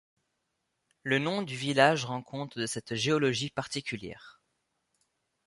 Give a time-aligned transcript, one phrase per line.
[1.03, 4.41] Le nom du village rend compte de cette géologie particulière.